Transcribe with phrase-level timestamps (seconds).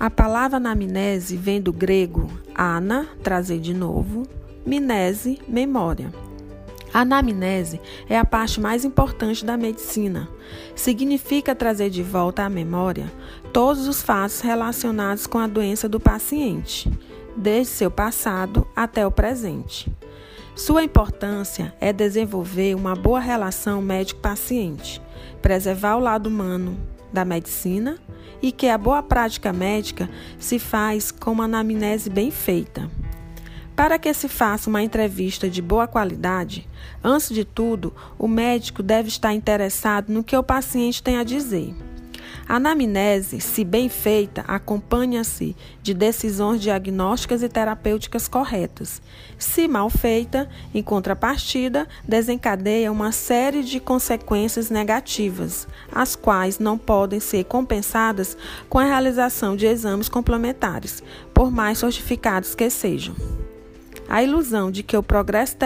[0.00, 4.22] A palavra anamnese vem do grego ana, trazer de novo,
[4.64, 6.14] minese, memória.
[6.94, 10.28] A anamnese é a parte mais importante da medicina.
[10.76, 13.12] Significa trazer de volta à memória
[13.52, 16.88] todos os fatos relacionados com a doença do paciente,
[17.36, 19.92] desde seu passado até o presente.
[20.54, 25.02] Sua importância é desenvolver uma boa relação médico-paciente,
[25.42, 26.78] preservar o lado humano
[27.12, 27.98] da medicina
[28.40, 32.90] e que a boa prática médica se faz com uma anamnese bem feita.
[33.74, 36.68] Para que se faça uma entrevista de boa qualidade,
[37.02, 41.74] antes de tudo, o médico deve estar interessado no que o paciente tem a dizer.
[42.48, 49.02] A anamnese, se bem feita, acompanha-se de decisões diagnósticas e terapêuticas corretas.
[49.38, 57.20] Se mal feita, em contrapartida, desencadeia uma série de consequências negativas, as quais não podem
[57.20, 58.34] ser compensadas
[58.66, 61.02] com a realização de exames complementares,
[61.34, 63.14] por mais sofisticados que sejam.
[64.08, 65.56] A ilusão de que o progresso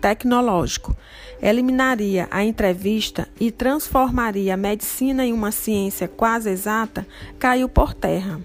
[0.00, 0.96] tecnológico
[1.42, 7.06] eliminaria a entrevista e transformaria a medicina em uma ciência quase exata
[7.38, 8.40] caiu por terra.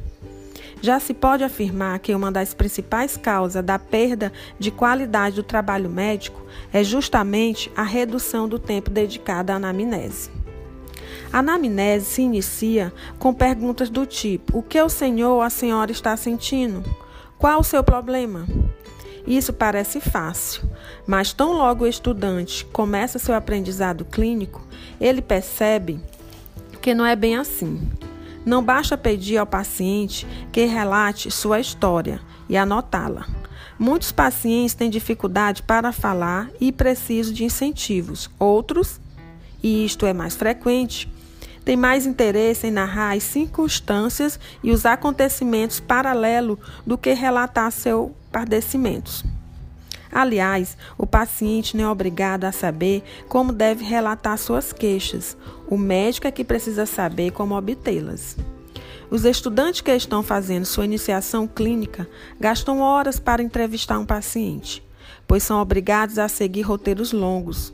[0.82, 5.90] Já se pode afirmar que uma das principais causas da perda de qualidade do trabalho
[5.90, 10.30] médico é justamente a redução do tempo dedicado à anamnese.
[11.32, 15.92] A anamnese se inicia com perguntas do tipo: O que o senhor ou a senhora
[15.92, 16.84] está sentindo?
[17.38, 18.46] Qual o seu problema?
[19.30, 20.68] Isso parece fácil,
[21.06, 24.66] mas tão logo o estudante começa seu aprendizado clínico,
[25.00, 26.00] ele percebe
[26.82, 27.80] que não é bem assim.
[28.44, 32.20] Não basta pedir ao paciente que relate sua história
[32.50, 33.28] e anotá-la.
[33.78, 38.32] Muitos pacientes têm dificuldade para falar e precisam de incentivos.
[38.40, 39.00] Outros,
[39.62, 41.08] e isto é mais frequente,
[41.70, 48.10] têm mais interesse em narrar as circunstâncias e os acontecimentos paralelos do que relatar seus
[48.32, 49.24] padecimentos.
[50.12, 55.38] Aliás, o paciente não é obrigado a saber como deve relatar suas queixas.
[55.68, 58.36] O médico é que precisa saber como obtê-las.
[59.12, 62.10] Os estudantes que estão fazendo sua iniciação clínica
[62.40, 64.84] gastam horas para entrevistar um paciente,
[65.28, 67.72] pois são obrigados a seguir roteiros longos,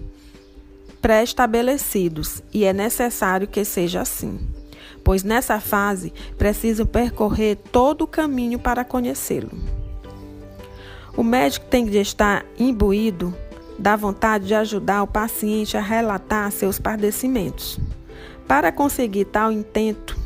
[1.05, 4.39] pré-estabelecidos, e é necessário que seja assim,
[5.03, 9.51] pois nessa fase precisam percorrer todo o caminho para conhecê-lo.
[11.15, 13.31] O médico tem de estar imbuído
[13.77, 17.79] da vontade de ajudar o paciente a relatar seus padecimentos.
[18.47, 20.17] Para conseguir tal intento,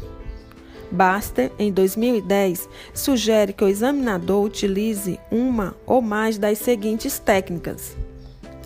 [0.89, 7.97] Baster, em 2010, sugere que o examinador utilize uma ou mais das seguintes técnicas: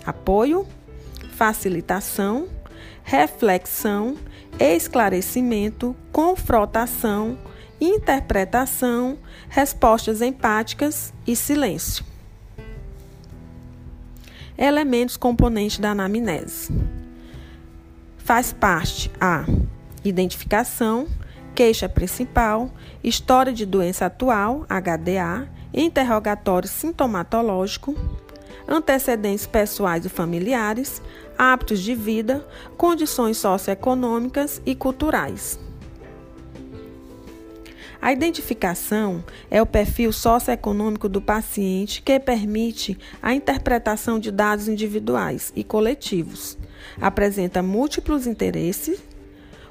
[0.06, 0.68] apoio,
[1.36, 2.48] facilitação,
[3.04, 4.16] reflexão,
[4.60, 7.38] esclarecimento, confrontação,
[7.82, 9.18] interpretação,
[9.50, 12.14] respostas empáticas e silêncio
[14.58, 16.74] elementos componentes da anamnese.
[18.18, 19.46] Faz parte a
[20.04, 21.08] identificação,
[21.54, 22.72] queixa principal,
[23.04, 27.96] história de doença atual, HDA, interrogatório sintomatológico,
[28.68, 31.02] antecedentes pessoais e familiares,
[31.38, 32.46] hábitos de vida,
[32.78, 35.60] condições socioeconômicas e culturais.
[38.04, 45.54] A identificação é o perfil socioeconômico do paciente que permite a interpretação de dados individuais
[45.56, 46.58] e coletivos.
[47.00, 49.02] Apresenta múltiplos interesses.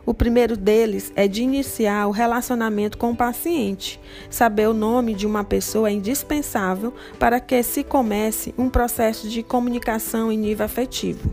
[0.05, 4.01] O primeiro deles é de iniciar o relacionamento com o paciente.
[4.29, 9.43] Saber o nome de uma pessoa é indispensável para que se comece um processo de
[9.43, 11.33] comunicação em nível afetivo.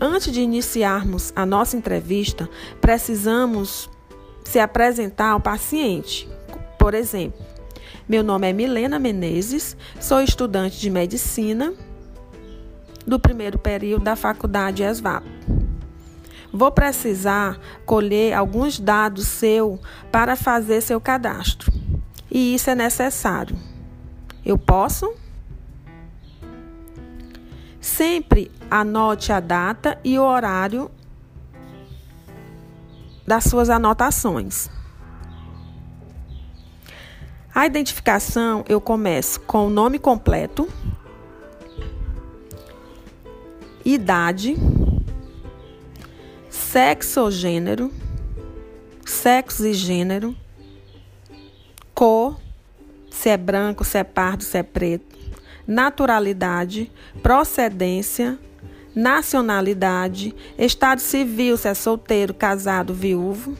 [0.00, 2.48] Antes de iniciarmos a nossa entrevista,
[2.80, 3.88] precisamos
[4.42, 6.28] se apresentar ao paciente.
[6.76, 7.40] Por exemplo,
[8.08, 11.72] meu nome é Milena Menezes, sou estudante de medicina
[13.06, 15.24] do primeiro período da faculdade ESVAP.
[16.56, 19.80] Vou precisar colher alguns dados seu
[20.12, 21.72] para fazer seu cadastro.
[22.30, 23.58] E isso é necessário.
[24.46, 25.12] Eu posso?
[27.80, 30.88] Sempre anote a data e o horário
[33.26, 34.70] das suas anotações.
[37.52, 40.68] A identificação eu começo com o nome completo,
[43.84, 44.56] idade,
[46.74, 47.88] sexo ou gênero,
[49.06, 50.34] sexo e gênero,
[51.94, 52.36] cor,
[53.08, 55.16] se é branco, se é pardo, se é preto,
[55.68, 56.90] naturalidade,
[57.22, 58.36] procedência,
[58.92, 63.56] nacionalidade, estado civil, se é solteiro, casado, viúvo,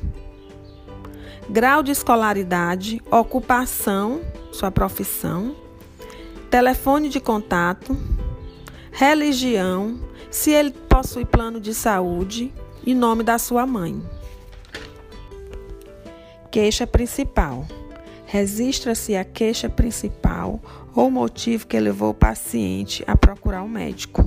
[1.48, 5.54] grau de escolaridade, ocupação, sua profissão,
[6.50, 7.96] telefone de contato,
[8.90, 10.00] religião,
[10.32, 12.52] se ele possui plano de saúde
[12.86, 14.02] e nome da sua mãe.
[16.50, 17.66] Queixa principal.
[18.26, 20.60] Registra-se a queixa principal
[20.94, 24.24] ou motivo que levou o paciente a procurar o um médico.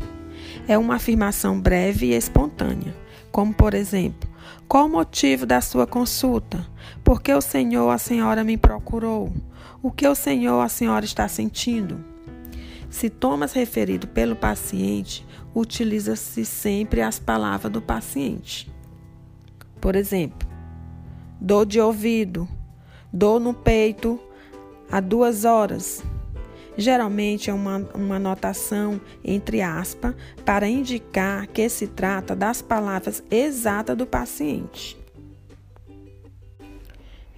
[0.67, 2.95] É uma afirmação breve e espontânea,
[3.31, 4.29] como por exemplo:
[4.67, 6.65] Qual o motivo da sua consulta?
[7.03, 9.31] Por que o senhor ou a senhora me procurou?
[9.81, 12.16] O que o senhor ou a senhora está sentindo?
[12.89, 18.71] Sintomas referidos pelo paciente, utiliza-se sempre as palavras do paciente.
[19.79, 20.47] Por exemplo,
[21.39, 22.47] dor de ouvido,
[23.11, 24.19] dor no peito
[24.91, 26.03] há duas horas.
[26.77, 30.13] Geralmente é uma, uma anotação entre aspas
[30.45, 34.96] para indicar que se trata das palavras exatas do paciente.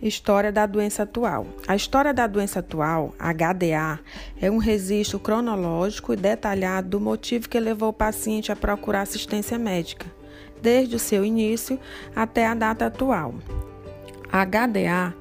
[0.02, 1.46] História da doença atual.
[1.68, 4.00] A história da doença atual, HDA,
[4.40, 9.60] é um registro cronológico e detalhado do motivo que levou o paciente a procurar assistência
[9.60, 10.06] médica,
[10.62, 11.78] desde o seu início
[12.16, 13.36] até a data atual.
[14.32, 15.14] A HDA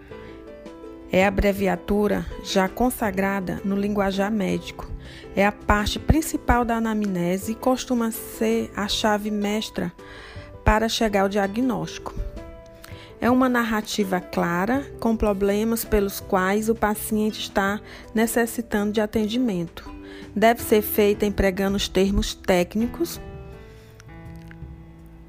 [1.10, 4.88] é a abreviatura já consagrada no linguajar médico.
[5.34, 9.92] É a parte principal da anamnese e costuma ser a chave mestra
[10.64, 12.14] para chegar ao diagnóstico.
[13.20, 17.80] É uma narrativa clara com problemas pelos quais o paciente está
[18.14, 19.90] necessitando de atendimento.
[20.36, 23.20] Deve ser feita empregando os termos técnicos,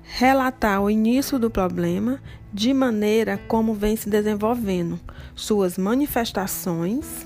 [0.04, 2.22] relatar o início do problema
[2.54, 5.00] de maneira como vem se desenvolvendo,
[5.34, 7.26] suas manifestações,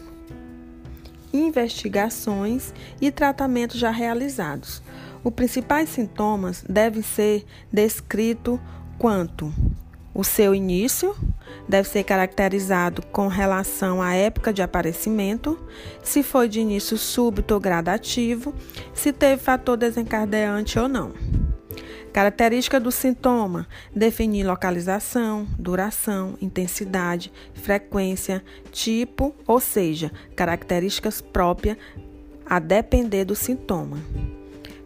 [1.33, 4.81] investigações e tratamentos já realizados.
[5.23, 8.59] Os principais sintomas devem ser descritos
[8.97, 9.53] quanto
[10.13, 11.15] o seu início
[11.67, 15.57] deve ser caracterizado com relação à época de aparecimento,
[16.03, 18.53] se foi de início súbito ou gradativo,
[18.93, 21.13] se teve fator desencadeante ou não.
[22.11, 31.77] Característica do sintoma: definir localização, duração, intensidade, frequência, tipo, ou seja, características próprias
[32.45, 33.97] a depender do sintoma.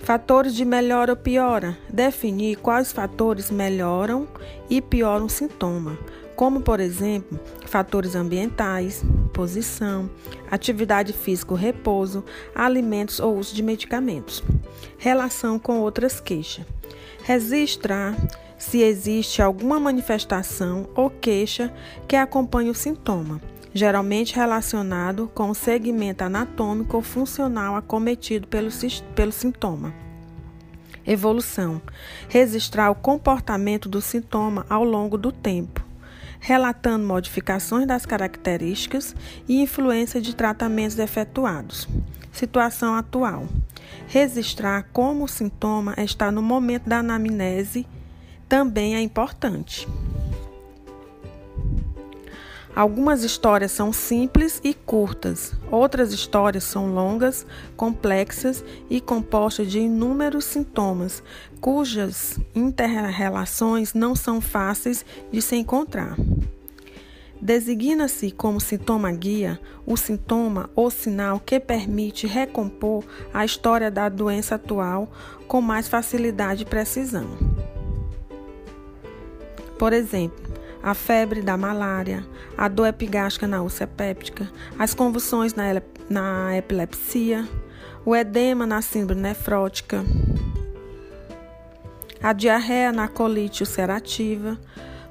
[0.07, 4.25] Fatores de melhora ou piora: definir quais fatores melhoram
[4.69, 5.99] e pioram o sintoma,
[6.33, 10.09] como, por exemplo, fatores ambientais, posição,
[10.49, 12.23] atividade física ou repouso,
[12.55, 14.41] alimentos ou uso de medicamentos.
[14.97, 16.65] Relação com outras queixas.
[17.23, 18.15] Registrar
[18.57, 21.69] se existe alguma manifestação ou queixa
[22.07, 23.41] que acompanhe o sintoma
[23.77, 28.69] geralmente relacionado com o segmento anatômico ou funcional acometido pelo,
[29.13, 29.93] pelo sintoma.
[31.05, 31.79] Evolução:
[32.27, 35.85] registrar o comportamento do sintoma ao longo do tempo,
[36.39, 39.15] relatando modificações das características
[39.47, 41.87] e influência de tratamentos efetuados.
[42.31, 43.47] Situação atual:
[44.07, 47.85] registrar como o sintoma está no momento da anamnese
[48.49, 49.87] também é importante.
[52.77, 57.43] Algumas histórias são simples e curtas, outras histórias são longas,
[57.75, 61.23] complexas e compostas de inúmeros sintomas,
[61.59, 66.15] cujas interrelações não são fáceis de se encontrar.
[67.41, 73.03] Designa-se como sintoma guia o sintoma ou sinal que permite recompor
[73.33, 75.11] a história da doença atual
[75.47, 77.25] com mais facilidade e precisão.
[79.79, 80.46] Por exemplo,
[80.81, 82.25] a febre da malária,
[82.57, 87.47] a dor epigástrica na úlcera péptica, as convulsões na, na epilepsia,
[88.05, 90.03] o edema na síndrome nefrótica,
[92.21, 94.57] a diarreia na colite ulcerativa.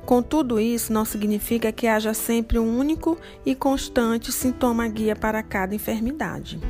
[0.05, 5.43] Com tudo isso, não significa que haja sempre um único e constante sintoma guia para
[5.43, 6.61] cada enfermidade.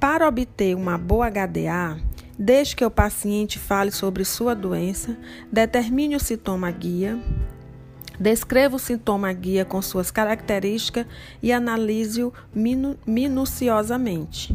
[0.00, 1.96] Para obter uma boa HDA,
[2.44, 5.16] Desde que o paciente fale sobre sua doença,
[5.48, 7.16] determine o sintoma guia,
[8.18, 11.06] descreva o sintoma guia com suas características
[11.40, 14.52] e analise-o minu minuciosamente.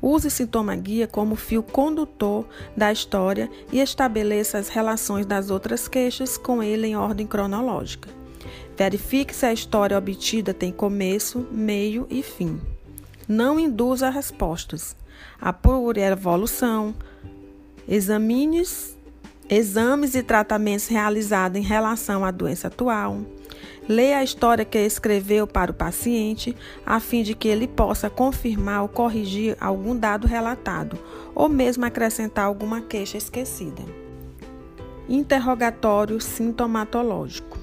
[0.00, 5.86] Use o sintoma guia como fio condutor da história e estabeleça as relações das outras
[5.86, 8.08] queixas com ele em ordem cronológica.
[8.78, 12.58] Verifique se a história obtida tem começo, meio e fim.
[13.28, 14.96] Não induza respostas.
[15.40, 16.94] Apure a evolução,
[17.88, 18.96] Examines,
[19.48, 23.20] exames e tratamentos realizados em relação à doença atual.
[23.88, 28.82] Leia a história que escreveu para o paciente, a fim de que ele possa confirmar
[28.82, 30.98] ou corrigir algum dado relatado,
[31.32, 33.84] ou mesmo acrescentar alguma queixa esquecida.
[35.08, 37.56] Interrogatório sintomatológico.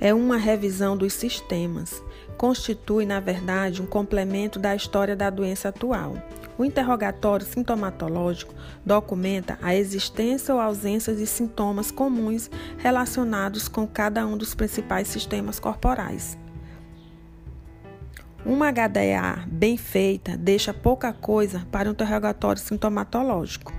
[0.00, 2.00] É uma revisão dos sistemas.
[2.40, 6.14] Constitui, na verdade, um complemento da história da doença atual.
[6.56, 14.38] O interrogatório sintomatológico documenta a existência ou ausência de sintomas comuns relacionados com cada um
[14.38, 16.38] dos principais sistemas corporais.
[18.42, 23.70] Uma HDA bem feita deixa pouca coisa para o interrogatório sintomatológico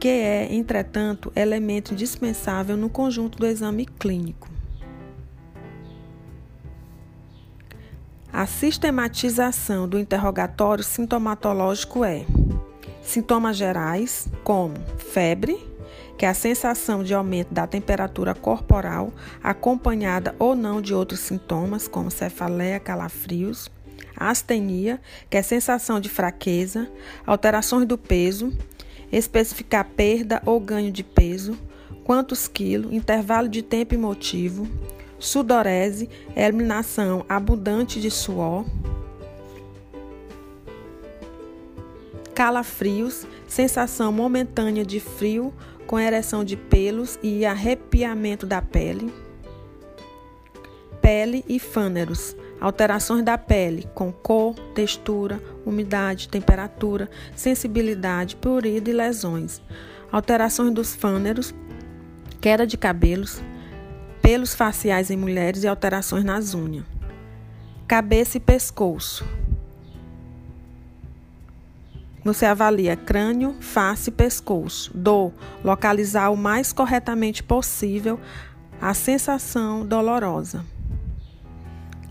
[0.00, 4.55] que é, entretanto, elemento indispensável no conjunto do exame clínico.
[8.36, 12.26] A sistematização do interrogatório sintomatológico é
[13.00, 15.58] sintomas gerais, como febre,
[16.18, 19.10] que é a sensação de aumento da temperatura corporal,
[19.42, 23.70] acompanhada ou não de outros sintomas, como cefaleia, calafrios,
[24.14, 25.00] astenia,
[25.30, 26.90] que é sensação de fraqueza,
[27.26, 28.52] alterações do peso,
[29.10, 31.58] especificar perda ou ganho de peso,
[32.04, 34.68] quantos quilos, intervalo de tempo e motivo,
[35.18, 38.64] sudorese, eliminação abundante de suor,
[42.34, 45.54] calafrios, sensação momentânea de frio
[45.86, 49.12] com ereção de pelos e arrepiamento da pele,
[51.00, 59.62] pele e fâneros, alterações da pele com cor, textura, umidade, temperatura, sensibilidade, prurido e lesões,
[60.12, 61.54] alterações dos fâneros,
[62.40, 63.40] queda de cabelos,
[64.26, 66.84] pelos faciais em mulheres e alterações nas unhas.
[67.86, 69.24] Cabeça e pescoço.
[72.24, 74.90] Você avalia crânio, face e pescoço.
[74.92, 78.18] Dor, localizar o mais corretamente possível
[78.80, 80.64] a sensação dolorosa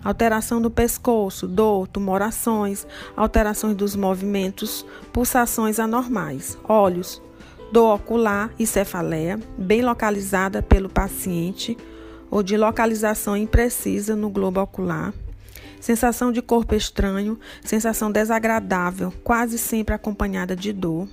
[0.01, 2.85] alteração do pescoço, dor, tumorações,
[3.17, 7.19] alterações dos movimentos, pulsações anormais, olhos,
[7.73, 11.75] dor ocular e cefaleia, bem localizada pelo paciente
[12.29, 15.13] ou de localização imprecisa no globo ocular.
[15.79, 21.07] Sensação de corpo estranho, sensação desagradável, quase sempre acompanhada de dor.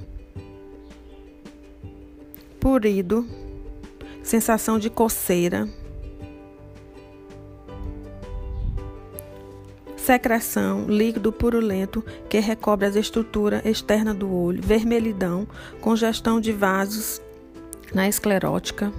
[2.58, 3.26] Purido,
[4.22, 5.68] sensação de coceira,
[10.02, 15.46] secreção, líquido purulento que recobre as estruturas externas do olho, vermelhidão,
[15.80, 17.20] congestão de vasos
[17.94, 18.92] na esclerótica.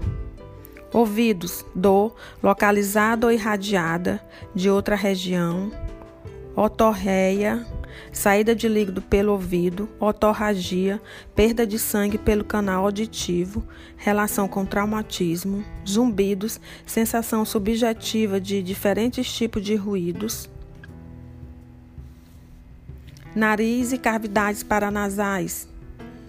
[0.93, 4.21] Ouvidos, dor localizada ou irradiada
[4.53, 5.71] de outra região.
[6.55, 7.65] Otorreia,
[8.11, 11.01] saída de líquido pelo ouvido, otorragia,
[11.35, 13.65] perda de sangue pelo canal auditivo,
[13.97, 20.47] relação com traumatismo, zumbidos, sensação subjetiva de diferentes tipos de ruídos
[23.35, 25.67] nariz e cavidades paranasais.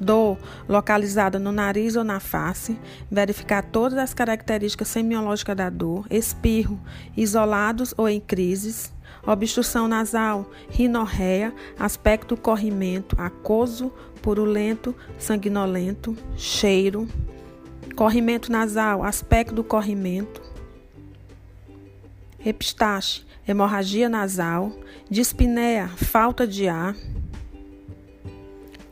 [0.00, 2.78] Dor localizada no nariz ou na face,
[3.10, 6.80] verificar todas as características semiológicas da dor, espirro,
[7.16, 8.92] isolados ou em crises,
[9.26, 17.08] obstrução nasal, rinorreia, aspecto corrimento, aquoso, purulento, sanguinolento, cheiro,
[17.94, 20.42] corrimento nasal, aspecto do corrimento,
[22.44, 24.72] epistaxe, hemorragia nasal,
[25.10, 26.94] dispneia, falta de ar,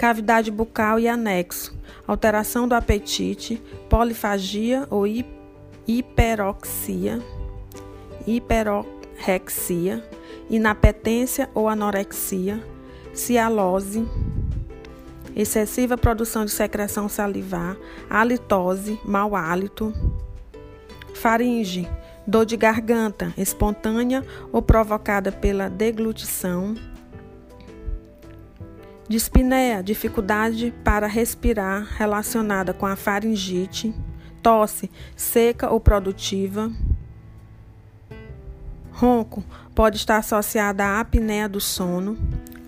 [0.03, 1.73] cavidade bucal e anexo,
[2.09, 5.07] alteração do apetite, polifagia ou
[5.87, 7.23] hiperoxia,
[8.27, 10.05] hiperorexia,
[10.51, 12.61] inapetência ou anorexia,
[13.15, 14.05] cialose,
[15.37, 17.77] excessiva produção de secreção salivar,
[18.11, 19.93] halitose, mau hálito,
[21.15, 21.89] faringe,
[22.27, 26.75] dor de garganta espontânea ou provocada pela deglutição,
[29.09, 33.95] dispneia, dificuldade para respirar relacionada com a faringite,
[34.43, 36.71] tosse seca ou produtiva,
[38.93, 39.43] ronco
[39.75, 42.17] pode estar associada à apneia do sono,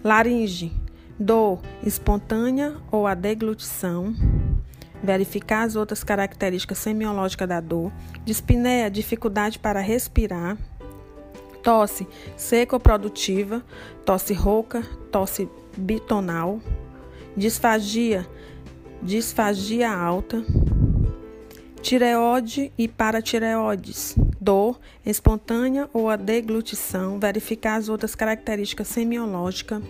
[0.03, 0.73] laringe,
[1.19, 4.15] dor espontânea ou a deglutição.
[5.03, 7.93] Verificar as outras características semiológicas da dor,
[8.25, 10.57] dispneia, dificuldade para respirar,
[11.65, 12.07] tosse
[12.37, 13.65] seca ou produtiva,
[14.05, 16.61] tosse rouca, tosse bitonal,
[17.37, 18.25] disfagia,
[19.03, 20.45] disfagia alta,
[21.83, 29.83] tireoide e paratireoides, dor espontânea ou a deglutição, verificar as outras características semiológicas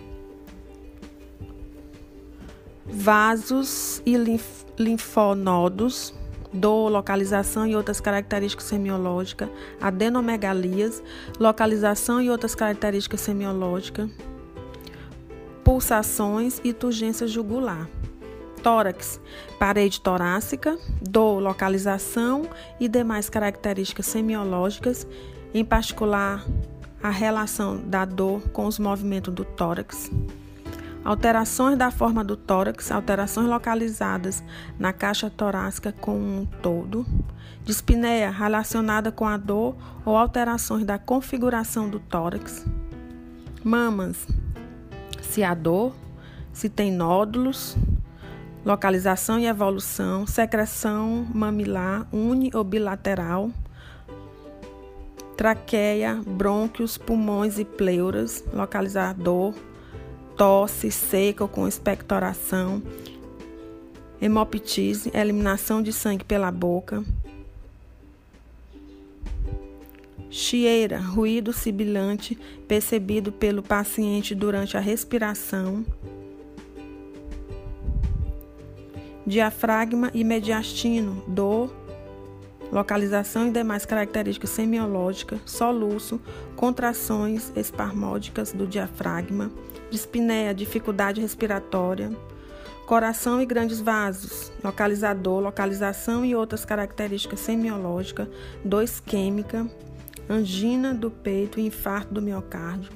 [2.87, 4.15] vasos e
[4.77, 6.13] linfonodos,
[6.55, 11.03] dor, localização e outras características semiológicas, adenomegalias,
[11.39, 14.09] localização e outras características semiológicas,
[15.63, 17.87] pulsações e turgência jugular.
[18.63, 19.21] Tórax,
[19.59, 25.05] parede torácica, dor, localização e demais características semiológicas,
[25.53, 26.43] em particular
[27.03, 30.09] a relação da dor com os movimentos do tórax.
[31.05, 34.43] Alterações da forma do tórax, alterações localizadas
[34.79, 37.05] na caixa torácica como um todo.
[37.63, 42.65] Dispneia relacionada com a dor ou alterações da configuração do tórax.
[43.63, 44.27] Mamas,
[45.21, 45.95] se há dor,
[46.51, 47.77] se tem nódulos,
[48.65, 53.51] localização e evolução, secreção mamilar uni ou bilateral,
[55.37, 59.53] traqueia, brônquios, pulmões e pleuras, localizador,
[60.37, 62.81] tosse seca com expectoração,
[64.21, 67.03] hemoptise, eliminação de sangue pela boca,
[70.29, 72.37] chieira, ruído sibilante
[72.67, 75.85] percebido pelo paciente durante a respiração,
[79.25, 81.73] diafragma e mediastino, dor,
[82.71, 86.19] localização e demais características semiológicas, soluço,
[86.55, 89.49] contrações espasmódicas do diafragma,
[89.95, 92.11] dispneia, dificuldade respiratória,
[92.85, 98.27] coração e grandes vasos, localizador, localização e outras características semiológicas,
[98.63, 99.65] dor isquêmica,
[100.29, 102.91] angina do peito e infarto do miocárdio,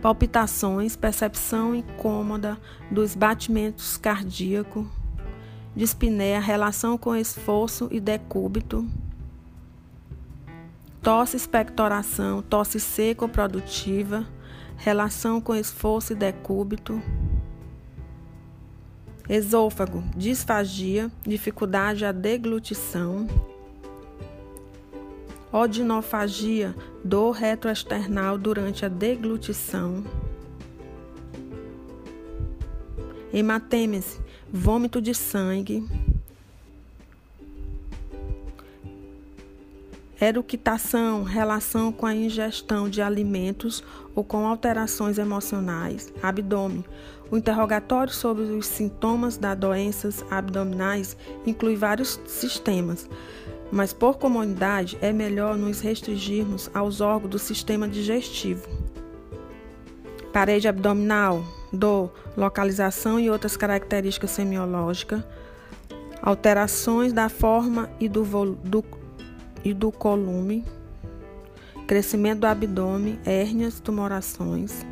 [0.00, 2.58] palpitações, percepção incômoda
[2.90, 4.86] dos batimentos cardíacos,
[5.76, 8.88] dispneia, relação com esforço e decúbito,
[11.02, 14.26] tosse expectoração, tosse seca ou produtiva,
[14.76, 17.00] relação com esforço e decúbito,
[19.28, 23.26] esôfago, disfagia, dificuldade à deglutição,
[25.50, 30.04] odinofagia, dor retroesternal durante a deglutição,
[33.32, 34.20] hematêmese,
[34.52, 35.86] vômito de sangue,
[40.20, 43.82] eructação, relação com a ingestão de alimentos
[44.14, 46.84] ou com alterações emocionais, abdômen.
[47.30, 53.08] O interrogatório sobre os sintomas das doenças abdominais inclui vários sistemas,
[53.72, 58.68] mas por comunidade é melhor nos restringirmos aos órgãos do sistema digestivo.
[60.32, 65.22] Parede abdominal, dor, localização e outras características semiológicas,
[66.22, 68.24] alterações da forma e do,
[68.56, 68.84] do,
[69.64, 70.64] e do colume,
[71.86, 74.84] crescimento do abdômen, hérnias, tumorações,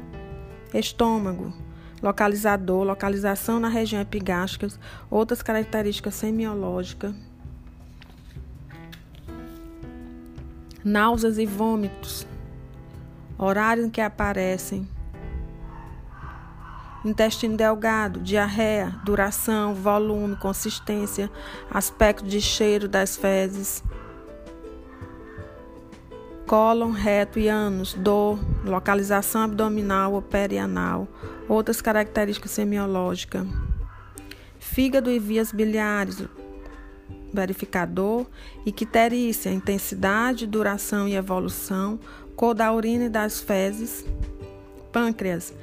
[0.72, 1.52] estômago,
[2.02, 4.68] localizador, localização na região epigástrica,
[5.10, 7.14] outras características semiológicas,
[10.82, 12.26] náuseas e vômitos,
[13.38, 14.88] horário em que aparecem,
[17.04, 21.30] intestino delgado, diarreia, duração, volume, consistência,
[21.70, 23.82] aspecto de cheiro das fezes,
[26.52, 31.08] cólon, reto e ânus, dor, localização abdominal ou perianal,
[31.48, 33.46] outras características semiológicas,
[34.60, 36.22] fígado e vias biliares,
[37.32, 38.26] verificador,
[38.66, 41.98] icterícia, intensidade, duração e evolução,
[42.36, 44.04] cor da urina e das fezes,
[44.92, 45.54] pâncreas,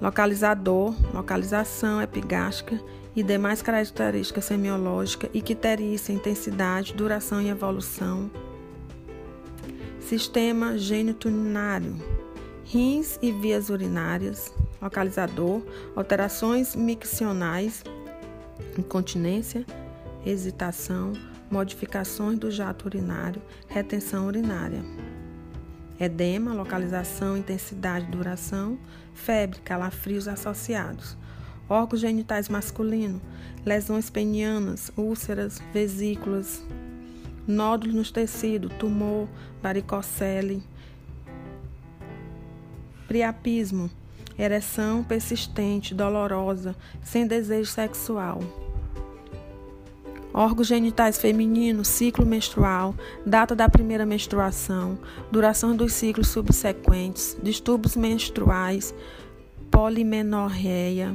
[0.00, 2.80] localizador, localização epigástrica
[3.16, 8.30] e demais características semiológicas, icterícia, intensidade, duração e evolução.
[10.12, 11.96] Sistema geniturinário,
[12.66, 15.62] rins e vias urinárias, localizador,
[15.96, 17.82] alterações miccionais,
[18.76, 19.64] incontinência,
[20.22, 21.14] hesitação,
[21.50, 24.84] modificações do jato urinário, retenção urinária
[25.98, 28.78] edema, localização, intensidade, duração,
[29.14, 31.16] febre, calafrios associados,
[31.70, 33.22] órgãos genitais masculinos,
[33.64, 36.62] lesões penianas, úlceras, vesículas,
[37.46, 39.28] nódulos nos tecidos, tumor,
[39.62, 40.62] varicocele,
[43.06, 43.90] priapismo,
[44.38, 48.40] ereção persistente, dolorosa, sem desejo sexual.
[50.34, 52.94] Órgãos genitais femininos, ciclo menstrual,
[53.26, 54.98] data da primeira menstruação,
[55.30, 58.94] duração dos ciclos subsequentes, distúrbios menstruais,
[59.70, 61.14] polimenorreia,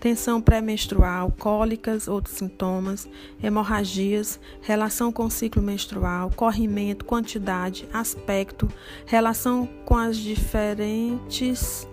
[0.00, 3.06] tensão pré-menstrual, cólicas, outros sintomas,
[3.42, 8.66] hemorragias, relação com o ciclo menstrual, corrimento, quantidade, aspecto,
[9.04, 11.86] relação com as diferentes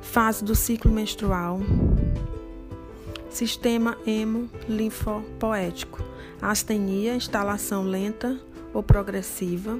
[0.00, 1.60] fases do ciclo menstrual.
[3.28, 6.02] Sistema hemo-linfopoético.
[6.40, 8.40] Astenia, instalação lenta
[8.72, 9.78] ou progressiva.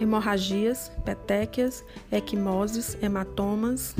[0.00, 3.94] hemorragias, petequias, equimoses, hematomas.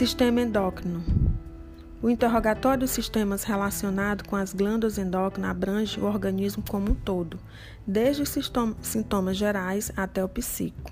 [0.00, 1.04] Sistema endócrino.
[2.00, 7.38] O interrogatório dos sistemas relacionado com as glândulas endócrinas abrange o organismo como um todo,
[7.86, 8.34] desde os
[8.80, 10.90] sintomas gerais até o psíquico.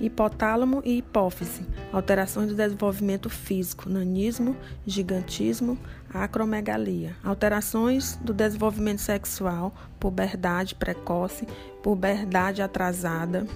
[0.00, 5.76] Hipotálamo e hipófise, alterações do desenvolvimento físico, nanismo, gigantismo,
[6.08, 11.46] acromegalia, alterações do desenvolvimento sexual, puberdade precoce,
[11.82, 13.46] puberdade atrasada,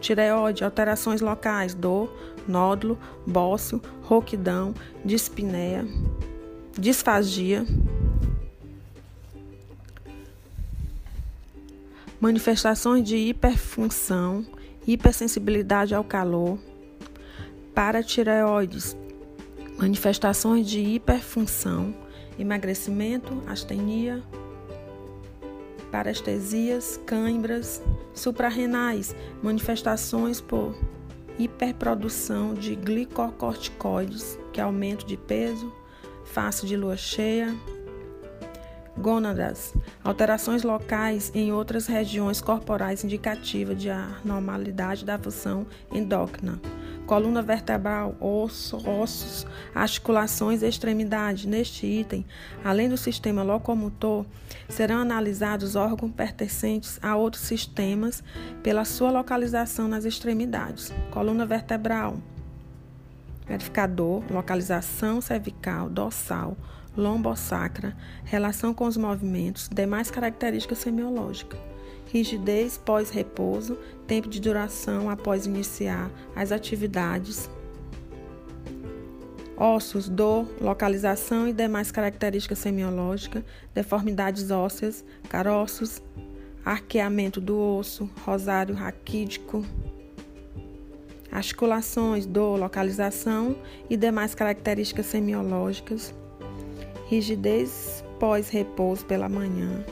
[0.00, 2.12] tireoide, alterações locais, dor,
[2.46, 5.86] nódulo, bócio, rouquidão, dispneia,
[6.78, 7.66] disfagia,
[12.20, 14.44] manifestações de hiperfunção,
[14.86, 16.58] hipersensibilidade ao calor,
[17.74, 18.96] paratireoides,
[19.78, 21.94] manifestações de hiperfunção,
[22.38, 24.22] emagrecimento, astenia,
[25.90, 27.82] parestesias, cãibras,
[28.14, 30.76] suprarrenais, manifestações por
[31.38, 35.72] hiperprodução de glicocorticoides, que é aumento de peso,
[36.24, 37.54] face de lua cheia,
[38.98, 46.60] gônadas, alterações locais em outras regiões corporais indicativas de anormalidade da função endócrina
[47.08, 51.46] coluna vertebral, osso, ossos, articulações e extremidades.
[51.46, 52.24] Neste item,
[52.62, 54.26] além do sistema locomotor,
[54.68, 58.22] serão analisados órgãos pertencentes a outros sistemas
[58.62, 60.92] pela sua localização nas extremidades.
[61.10, 62.18] Coluna vertebral,
[63.46, 66.58] verificador, localização cervical, dorsal,
[66.98, 71.58] lombosacra, relação com os movimentos, demais características semiológicas.
[72.12, 77.48] Rigidez pós-repouso, tempo de duração após iniciar as atividades,
[79.56, 86.02] ossos, dor, localização e demais características semiológicas, deformidades ósseas, caroços,
[86.64, 89.64] arqueamento do osso, rosário raquídico,
[91.30, 93.56] articulações, dor, localização
[93.88, 96.14] e demais características semiológicas,
[97.08, 99.82] rigidez pós-repouso pela manhã,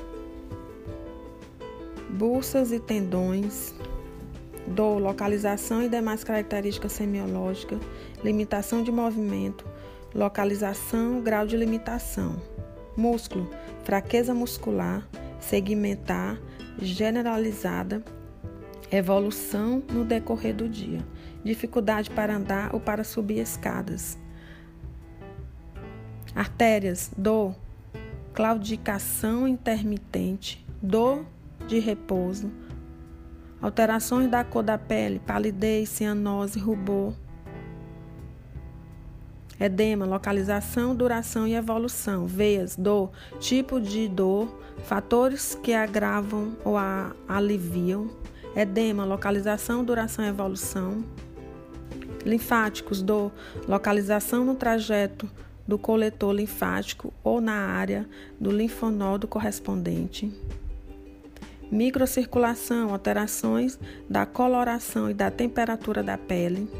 [2.10, 3.74] bursas e tendões,
[4.66, 7.78] dor, localização e demais características semiológicas,
[8.22, 9.64] limitação de movimento,
[10.14, 12.36] localização, grau de limitação,
[12.94, 13.48] músculo,
[13.82, 15.08] fraqueza muscular,
[15.40, 16.38] segmentar,
[16.78, 18.04] generalizada,
[18.92, 21.00] evolução no decorrer do dia,
[21.42, 24.18] dificuldade para andar ou para subir escadas,
[26.36, 27.56] artérias, dor,
[28.34, 31.24] claudicação intermitente, dor
[31.66, 32.52] de repouso,
[33.62, 37.14] alterações da cor da pele, palidez, cianose, rubor,
[39.58, 47.16] edema, localização, duração e evolução, veias, dor, tipo de dor, fatores que agravam ou a
[47.26, 48.10] aliviam,
[48.54, 51.02] edema, localização, duração e evolução,
[52.26, 53.32] linfáticos, dor,
[53.66, 55.26] localização no trajeto
[55.66, 58.08] do coletor linfático ou na área
[58.40, 60.32] do linfonodo correspondente.
[61.70, 66.70] Microcirculação, alterações da coloração e da temperatura da pele,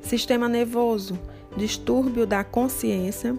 [0.00, 1.18] sistema nervoso,
[1.56, 3.38] distúrbio da consciência,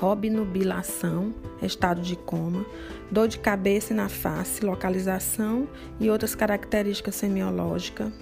[0.00, 2.64] obnubilação, estado de coma,
[3.10, 5.68] dor de cabeça na face, localização
[6.00, 8.12] e outras características semiológicas.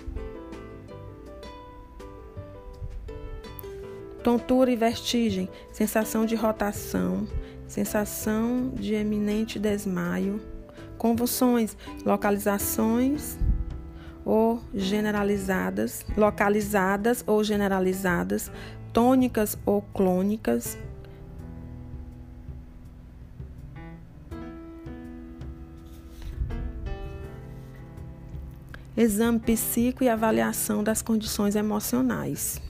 [4.23, 7.27] Tontura e vertigem, sensação de rotação,
[7.67, 10.41] sensação de eminente desmaio
[11.01, 13.39] convulsões, localizações
[14.23, 18.53] ou generalizadas, localizadas ou generalizadas,
[18.93, 20.77] tônicas ou clônicas.
[28.95, 32.61] Exame psíquico e avaliação das condições emocionais.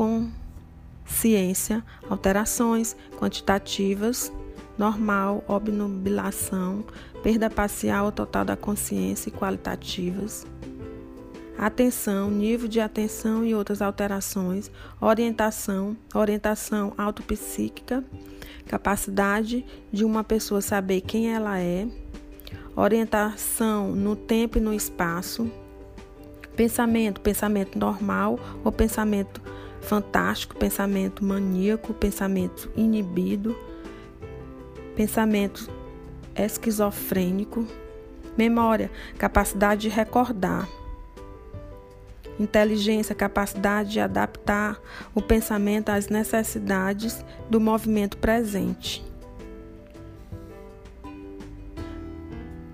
[0.00, 4.32] Consciência, alterações quantitativas
[4.78, 6.82] normal, obnubilação,
[7.22, 10.46] perda parcial ou total da consciência e qualitativas,
[11.58, 18.02] atenção, nível de atenção e outras alterações, orientação, orientação autopsíquica,
[18.66, 21.86] capacidade de uma pessoa saber quem ela é,
[22.74, 25.50] orientação no tempo e no espaço,
[26.56, 29.42] pensamento, pensamento normal ou pensamento
[29.80, 33.56] fantástico, pensamento maníaco, pensamento inibido,
[34.94, 35.68] pensamento
[36.34, 37.66] esquizofrênico,
[38.36, 40.68] memória, capacidade de recordar,
[42.38, 44.80] inteligência, capacidade de adaptar
[45.14, 49.09] o pensamento às necessidades do movimento presente.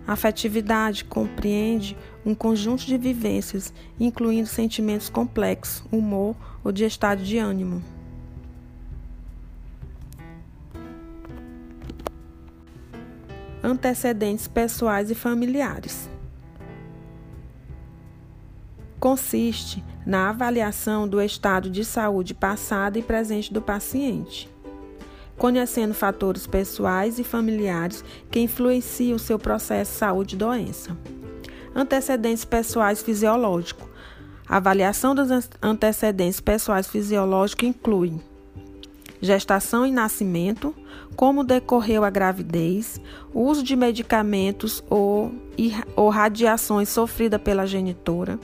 [0.06, 7.82] Afetividade compreende um conjunto de vivências, incluindo sentimentos complexos, humor ou de estado de ânimo.
[13.62, 16.08] Antecedentes pessoais e familiares.
[19.00, 24.48] Consiste na avaliação do estado de saúde passado e presente do paciente
[25.36, 30.96] conhecendo fatores pessoais e familiares que influenciam seu processo de saúde e doença.
[31.74, 33.86] Antecedentes pessoais fisiológicos.
[34.48, 35.28] A avaliação dos
[35.60, 38.14] antecedentes pessoais fisiológicos inclui
[39.20, 40.74] gestação e nascimento,
[41.16, 43.00] como decorreu a gravidez,
[43.34, 45.32] uso de medicamentos ou,
[45.94, 48.38] ou radiações sofrida pela genitora,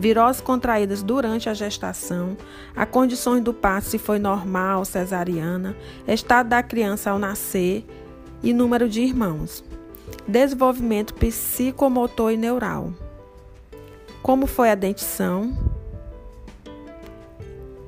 [0.00, 2.36] viroses contraídas durante a gestação,
[2.74, 5.76] a condições do parto se foi normal, cesariana,
[6.08, 7.84] estado da criança ao nascer
[8.42, 9.62] e número de irmãos.
[10.26, 12.92] Desenvolvimento psicomotor e neural.
[14.22, 15.56] Como foi a dentição?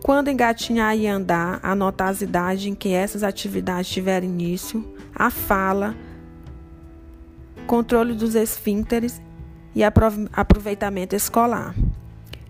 [0.03, 5.95] Quando engatinhar e andar, anotar as idades em que essas atividades tiveram início, a fala,
[7.67, 9.23] controle dos esfíncteres
[9.75, 11.75] e aproveitamento escolar.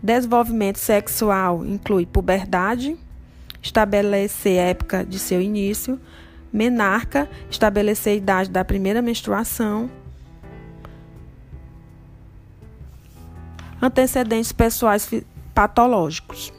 [0.02, 2.98] Desenvolvimento sexual inclui puberdade,
[3.62, 6.00] estabelecer época de seu início,
[6.52, 9.88] menarca, estabelecer a idade da primeira menstruação,
[13.80, 15.08] antecedentes pessoais
[15.54, 16.52] patológicos.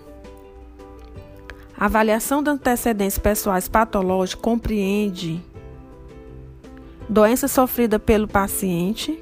[1.77, 5.41] A avaliação de antecedentes pessoais patológicos compreende
[7.09, 9.21] doença sofrida pelo paciente,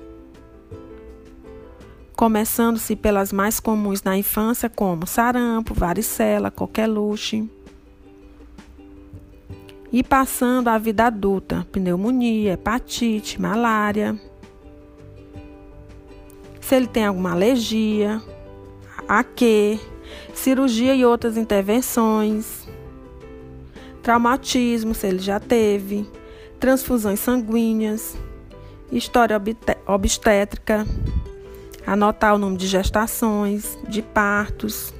[2.22, 7.50] começando-se pelas mais comuns na infância, como sarampo, varicela, coqueluche,
[9.92, 14.16] e passando à vida adulta, pneumonia, hepatite, malária.
[16.60, 18.22] Se ele tem alguma alergia,
[19.08, 19.80] a que,
[20.36, 22.68] cirurgia e outras intervenções,
[24.04, 26.08] traumatismo, se ele já teve,
[26.60, 28.16] transfusões sanguíneas,
[28.92, 29.42] história
[29.88, 30.86] obstétrica
[31.86, 34.94] anotar o nome de gestações, de partos,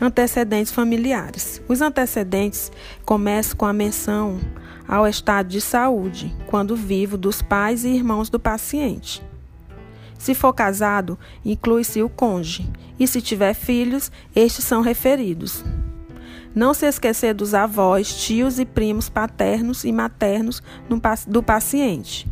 [0.00, 1.62] antecedentes familiares.
[1.68, 2.72] Os antecedentes
[3.04, 4.40] começam com a menção
[4.86, 9.22] ao estado de saúde, quando vivo, dos pais e irmãos do paciente.
[10.18, 15.64] Se for casado, inclui-se o cônjuge, e se tiver filhos, estes são referidos.
[16.54, 20.62] Não se esquecer dos avós, tios e primos paternos e maternos
[21.26, 22.30] do paciente.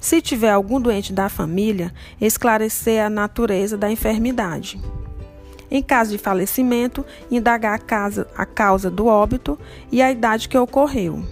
[0.00, 4.80] Se tiver algum doente da família, esclarecer a natureza da enfermidade.
[5.70, 9.58] Em caso de falecimento, indagar a, casa, a causa do óbito
[9.92, 11.22] e a idade que ocorreu.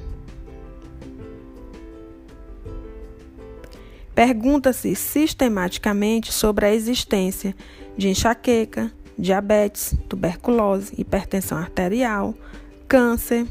[4.14, 7.54] Pergunta-se sistematicamente sobre a existência
[7.96, 12.34] de enxaqueca, diabetes, tuberculose, hipertensão arterial,
[12.86, 13.46] câncer,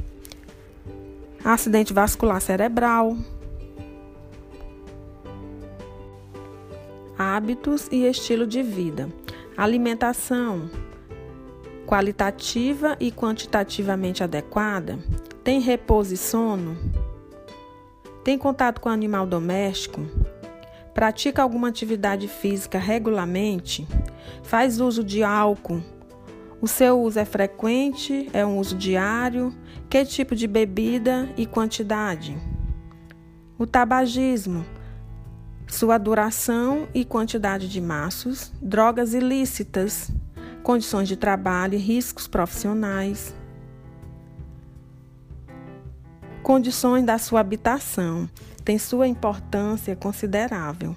[1.44, 3.18] acidente vascular cerebral,
[7.18, 9.10] hábitos e estilo de vida.
[9.56, 10.70] Alimentação
[11.88, 15.00] qualitativa e quantitativamente adequada.
[15.42, 16.78] Tem repouso e sono?
[18.26, 20.06] Tem contato com animal doméstico?
[20.94, 23.88] Pratica alguma atividade física regularmente?
[24.44, 25.82] Faz uso de álcool?
[26.60, 28.30] O seu uso é frequente?
[28.34, 29.56] É um uso diário?
[29.90, 32.38] Que tipo de bebida e quantidade?
[33.58, 34.66] O tabagismo
[35.68, 40.10] sua duração e quantidade de maços, drogas ilícitas,
[40.64, 43.36] condições de trabalho, riscos profissionais,
[46.42, 48.30] condições da sua habitação
[48.64, 50.96] tem sua importância considerável,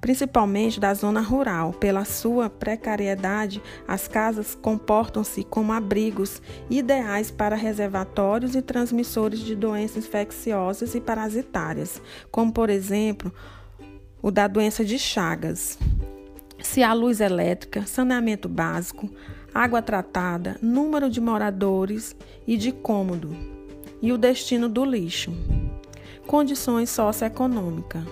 [0.00, 1.72] principalmente da zona rural.
[1.72, 10.04] Pela sua precariedade, as casas comportam-se como abrigos ideais para reservatórios e transmissores de doenças
[10.04, 13.32] infecciosas e parasitárias, como, por exemplo,
[14.22, 15.76] o da doença de Chagas.
[16.60, 19.10] Se há luz elétrica, saneamento básico,
[19.52, 22.14] água tratada, número de moradores
[22.46, 23.36] e de cômodo,
[24.00, 25.34] e o destino do lixo.
[26.24, 28.04] Condições socioeconômicas,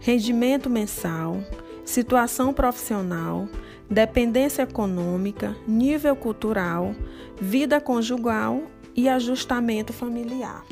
[0.00, 1.36] rendimento mensal,
[1.84, 3.48] situação profissional,
[3.88, 6.92] dependência econômica, nível cultural,
[7.40, 8.64] vida conjugal
[8.96, 10.64] e ajustamento familiar.